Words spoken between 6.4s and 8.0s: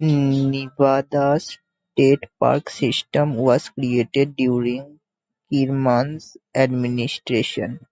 administration.